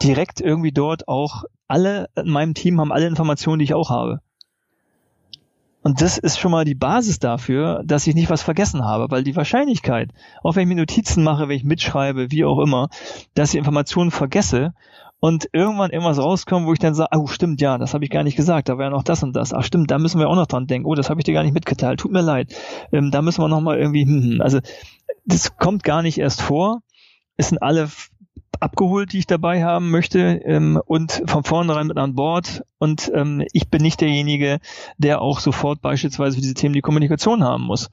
[0.02, 4.22] direkt irgendwie dort auch, alle in meinem Team haben alle Informationen, die ich auch habe.
[5.84, 9.24] Und das ist schon mal die Basis dafür, dass ich nicht was vergessen habe, weil
[9.24, 12.88] die Wahrscheinlichkeit, auch wenn ich mir Notizen mache, wenn ich mitschreibe, wie auch immer,
[13.34, 14.74] dass ich Informationen vergesse
[15.20, 18.24] und irgendwann irgendwas rauskommt, wo ich dann sage, oh stimmt, ja, das habe ich gar
[18.24, 19.54] nicht gesagt, da ja noch das und das.
[19.54, 20.88] Ach stimmt, da müssen wir auch noch dran denken.
[20.88, 22.54] Oh, das habe ich dir gar nicht mitgeteilt, tut mir leid.
[22.92, 24.42] Ähm, da müssen wir noch mal irgendwie, hm, hm.
[24.42, 24.60] also
[25.26, 26.82] das kommt gar nicht erst vor.
[27.36, 27.90] Es sind alle
[28.60, 32.64] abgeholt, die ich dabei haben möchte ähm, und von vornherein mit an Bord.
[32.80, 34.60] Und ähm, ich bin nicht derjenige,
[34.98, 37.90] der auch sofort beispielsweise für diese Themen die Kommunikation haben muss.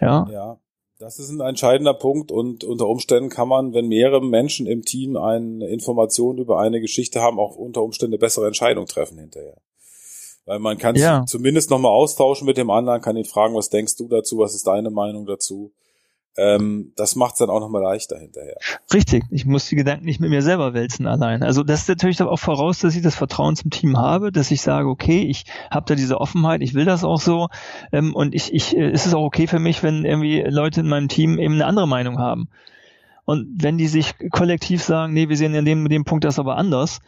[0.00, 0.26] Ja.
[0.30, 0.58] Ja.
[0.98, 5.18] Das ist ein entscheidender Punkt und unter Umständen kann man, wenn mehrere Menschen im Team
[5.18, 9.58] eine Information über eine Geschichte haben, auch unter Umständen eine bessere Entscheidung treffen hinterher.
[10.46, 11.26] Weil man kann ja.
[11.26, 14.66] zumindest nochmal austauschen mit dem anderen, kann ihn fragen, was denkst du dazu, was ist
[14.66, 15.72] deine Meinung dazu?
[16.36, 18.56] Ähm, das macht es dann auch nochmal leichter hinterher.
[18.92, 21.42] Richtig, ich muss die Gedanken nicht mit mir selber wälzen allein.
[21.42, 24.62] Also das ist natürlich auch voraus, dass ich das Vertrauen zum Team habe, dass ich
[24.62, 27.48] sage, okay, ich habe da diese Offenheit, ich will das auch so
[27.92, 30.88] ähm, und ich, ich, äh, ist es auch okay für mich, wenn irgendwie Leute in
[30.88, 32.48] meinem Team eben eine andere Meinung haben.
[33.24, 36.56] Und wenn die sich kollektiv sagen, nee, wir sehen in dem, dem Punkt das aber
[36.56, 37.00] anders,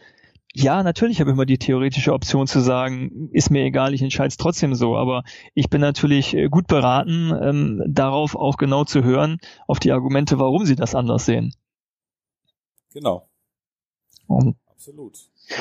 [0.53, 4.29] ja, natürlich habe ich immer die theoretische Option zu sagen, ist mir egal, ich entscheide
[4.29, 4.97] es trotzdem so.
[4.97, 9.91] Aber ich bin natürlich äh, gut beraten, ähm, darauf auch genau zu hören, auf die
[9.91, 11.53] Argumente, warum sie das anders sehen.
[12.93, 13.29] Genau.
[14.27, 15.17] Und Absolut.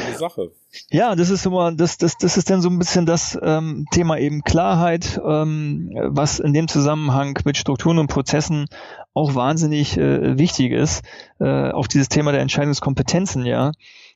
[0.07, 0.53] Eine Sache.
[0.91, 4.17] Ja, das ist immer, das, das, das ist dann so ein bisschen das ähm, Thema
[4.19, 8.67] eben Klarheit, ähm, was in dem Zusammenhang mit Strukturen und Prozessen
[9.15, 11.03] auch wahnsinnig äh, wichtig ist.
[11.41, 13.73] Äh, auf dieses Thema der Entscheidungskompetenzen, ja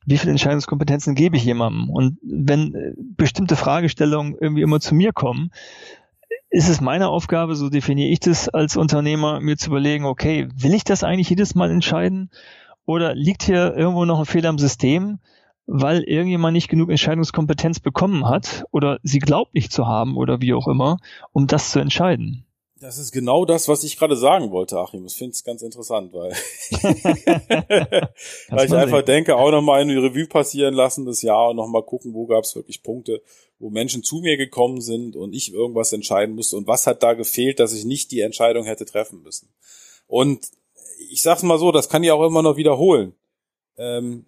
[0.07, 1.91] wie viele Entscheidungskompetenzen gebe ich jemandem?
[1.91, 5.51] Und wenn äh, bestimmte Fragestellungen irgendwie immer zu mir kommen,
[6.51, 10.75] ist es meine Aufgabe, so definiere ich das als Unternehmer, mir zu überlegen, okay, will
[10.75, 12.31] ich das eigentlich jedes Mal entscheiden?
[12.85, 15.19] Oder liegt hier irgendwo noch ein Fehler im System,
[15.67, 20.53] weil irgendjemand nicht genug Entscheidungskompetenz bekommen hat oder sie glaubt nicht zu haben oder wie
[20.53, 20.99] auch immer,
[21.33, 22.45] um das zu entscheiden?
[22.83, 25.07] Das ist genau das, was ich gerade sagen wollte, Achim.
[25.07, 26.33] Ich finde es ganz interessant, weil,
[28.49, 32.13] weil ich einfach denke, auch nochmal eine Revue passieren lassen das Jahr und nochmal gucken,
[32.13, 33.23] wo gab es wirklich Punkte,
[33.61, 37.13] wo Menschen zu mir gekommen sind und ich irgendwas entscheiden musste und was hat da
[37.13, 39.49] gefehlt, dass ich nicht die Entscheidung hätte treffen müssen.
[40.09, 40.51] Und
[41.09, 43.15] ich sag's mal so, das kann ich auch immer noch wiederholen.
[43.79, 44.27] Ähm,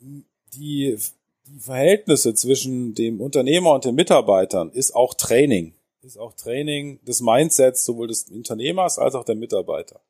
[0.00, 0.98] die,
[1.46, 7.20] die Verhältnisse zwischen dem Unternehmer und den Mitarbeitern ist auch Training ist auch Training des
[7.20, 10.00] Mindsets sowohl des Unternehmers als auch der Mitarbeiter.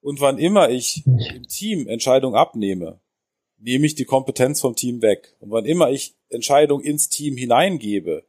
[0.00, 3.00] Und wann immer ich im Team Entscheidungen abnehme,
[3.58, 5.34] nehme ich die Kompetenz vom Team weg.
[5.40, 8.24] Und wann immer ich Entscheidungen ins Team hineingebe,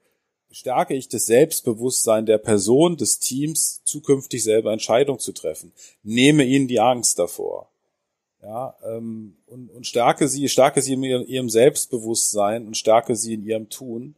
[0.52, 5.74] stärke ich das Selbstbewusstsein der Person des Teams, zukünftig selber Entscheidungen zu treffen.
[6.02, 7.70] Nehme ihnen die Angst davor.
[8.42, 13.44] Ja, ähm, und, und stärke sie, stärke sie in ihrem Selbstbewusstsein und stärke sie in
[13.44, 14.16] ihrem Tun.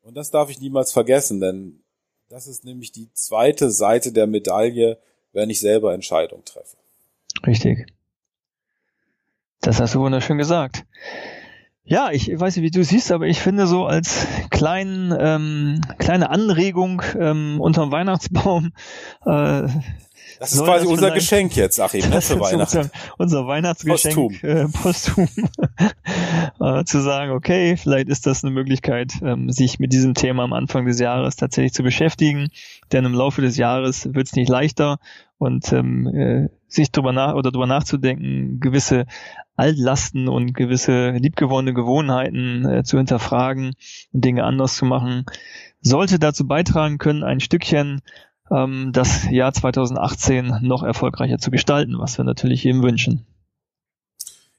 [0.00, 1.80] Und das darf ich niemals vergessen, denn
[2.28, 4.98] das ist nämlich die zweite Seite der Medaille,
[5.32, 6.76] wenn ich selber Entscheidungen treffe.
[7.46, 7.86] Richtig.
[9.60, 10.84] Das hast du wunderschön gesagt.
[11.84, 16.28] Ja, ich weiß nicht, wie du siehst, aber ich finde so als kleinen, ähm, kleine
[16.28, 18.72] Anregung ähm, unterm Weihnachtsbaum
[19.24, 19.68] äh,
[20.38, 22.78] das ist quasi das unser Geschenk jetzt, Achim, ne, für Weihnachten.
[22.78, 25.28] Unser, unser Weihnachtsgeschenk posthum, äh, posthum.
[26.60, 30.52] Äh, zu sagen, okay, vielleicht ist das eine Möglichkeit, ähm, sich mit diesem Thema am
[30.52, 32.48] Anfang des Jahres tatsächlich zu beschäftigen,
[32.90, 34.98] denn im Laufe des Jahres wird es nicht leichter.
[35.38, 39.06] Und ähm, äh, sich drüber nach oder drüber nachzudenken, gewisse
[39.56, 43.74] Altlasten und gewisse liebgewonnene Gewohnheiten äh, zu hinterfragen
[44.12, 45.26] und Dinge anders zu machen,
[45.80, 48.00] sollte dazu beitragen können, ein Stückchen
[48.50, 53.26] ähm, das Jahr 2018 noch erfolgreicher zu gestalten, was wir natürlich jedem wünschen.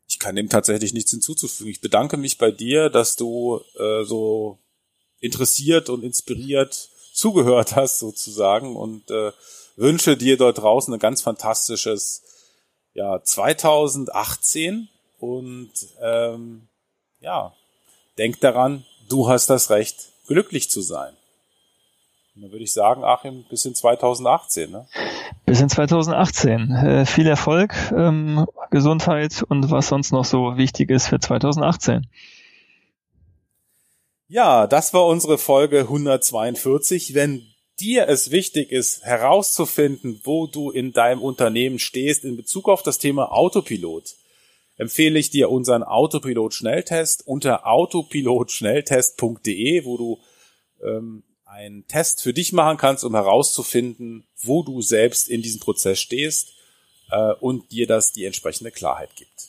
[0.08, 1.72] Ich kann dem tatsächlich nichts hinzuzufügen.
[1.72, 4.60] Ich bedanke mich bei dir, dass du äh, so
[5.20, 9.32] interessiert und inspiriert zugehört hast sozusagen und äh,
[9.76, 12.24] wünsche dir dort draußen ein ganz fantastisches
[12.94, 15.72] ja, 2018 und
[16.02, 16.68] ähm,
[17.20, 17.54] ja,
[18.18, 21.16] denk daran, du hast das Recht, glücklich zu sein.
[22.40, 24.72] Und dann würde ich sagen, Achim, bis in 2018.
[24.72, 24.88] Ne?
[25.46, 26.72] Bis in 2018.
[26.72, 32.08] Äh, viel Erfolg, ähm, Gesundheit und was sonst noch so wichtig ist für 2018.
[34.30, 37.14] Ja, das war unsere Folge 142.
[37.14, 37.46] Wenn
[37.78, 43.00] dir es wichtig ist, herauszufinden, wo du in deinem Unternehmen stehst in Bezug auf das
[43.00, 44.16] Thema Autopilot,
[44.78, 50.20] empfehle ich dir unseren Autopilot-Schnelltest unter autopilotschnelltest.de, wo du
[50.88, 56.00] ähm, einen Test für dich machen kannst, um herauszufinden, wo du selbst in diesem Prozess
[56.00, 56.54] stehst
[57.10, 59.49] äh, und dir das die entsprechende Klarheit gibt.